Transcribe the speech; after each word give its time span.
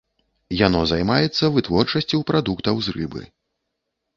Яно 0.67 0.79
займаецца 0.91 1.49
вытворчасцю 1.57 2.17
прадуктаў 2.31 2.75
з 2.87 2.97
рыбы. 2.97 3.21